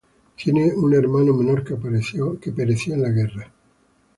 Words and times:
Tenía 0.43 0.73
un 0.77 0.95
hermano 0.95 1.31
menor 1.31 1.63
que 1.63 1.75
pereció 2.51 2.93
en 2.95 3.01
la 3.03 3.09
guerra. 3.11 3.51